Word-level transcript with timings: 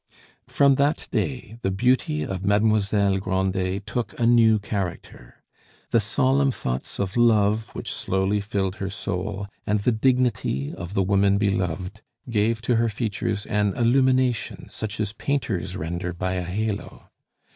From 0.47 0.73
that 0.81 1.07
day 1.11 1.59
the 1.61 1.69
beauty 1.69 2.23
of 2.23 2.43
Mademoiselle 2.43 3.19
Grandet 3.19 3.85
took 3.85 4.19
a 4.19 4.25
new 4.25 4.57
character. 4.57 5.43
The 5.91 5.99
solemn 5.99 6.51
thoughts 6.51 6.99
of 6.99 7.17
love 7.17 7.69
which 7.75 7.93
slowly 7.93 8.41
filled 8.41 8.77
her 8.77 8.89
soul, 8.89 9.45
and 9.67 9.81
the 9.81 9.91
dignity 9.91 10.73
of 10.73 10.95
the 10.95 11.03
woman 11.03 11.37
beloved, 11.37 12.01
gave 12.31 12.63
to 12.63 12.77
her 12.77 12.89
features 12.89 13.45
an 13.45 13.75
illumination 13.77 14.69
such 14.71 14.99
as 14.99 15.13
painters 15.13 15.77
render 15.77 16.13
by 16.13 16.33
a 16.33 16.45
halo. 16.45 17.11